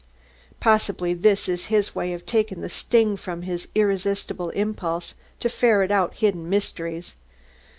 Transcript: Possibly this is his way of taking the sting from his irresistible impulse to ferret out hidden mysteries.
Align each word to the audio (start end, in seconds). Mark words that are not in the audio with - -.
Possibly 0.59 1.13
this 1.13 1.47
is 1.47 1.65
his 1.67 1.93
way 1.93 2.11
of 2.13 2.25
taking 2.25 2.61
the 2.61 2.71
sting 2.71 3.15
from 3.17 3.43
his 3.43 3.67
irresistible 3.75 4.49
impulse 4.49 5.13
to 5.39 5.47
ferret 5.47 5.91
out 5.91 6.15
hidden 6.15 6.49
mysteries. 6.49 7.13